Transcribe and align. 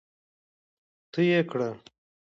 تو 1.11 1.17
يې 1.29 1.39
کړل. 1.49 1.73